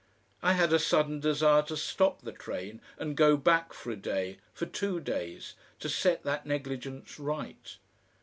I 0.41 0.53
had 0.53 0.73
a 0.73 0.79
sudden 0.79 1.19
desire 1.19 1.61
to 1.61 1.77
stop 1.77 2.21
the 2.23 2.31
train 2.31 2.81
and 2.97 3.15
go 3.15 3.37
back 3.37 3.71
for 3.71 3.91
a 3.91 3.95
day, 3.95 4.37
for 4.51 4.65
two 4.65 4.99
days, 4.99 5.53
to 5.79 5.89
set 5.89 6.23
that 6.23 6.43
negligence 6.43 7.19
right. 7.19 7.77